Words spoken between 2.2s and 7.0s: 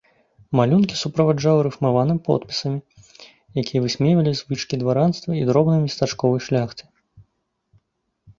подпісамі, якія высмейвалі звычкі дваранства і дробнай местачковай шляхты.